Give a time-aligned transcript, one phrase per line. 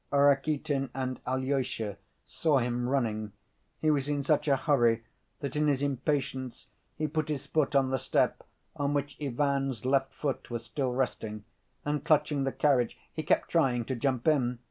[0.11, 1.95] Rakitin and Alyosha
[2.25, 3.33] saw him running.
[3.79, 5.03] He was in such a hurry
[5.41, 6.65] that in his impatience
[6.97, 8.41] he put his foot on the step
[8.75, 11.43] on which Ivan's left foot was still resting,
[11.85, 14.57] and clutching the carriage he kept trying to jump in.